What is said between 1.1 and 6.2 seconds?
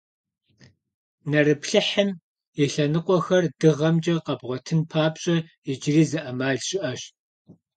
Нэрыплъыхьым и лъэныкъуэхэр дыгъэмкӀэ къэбгъуэтын папщӀэ, иджыри зы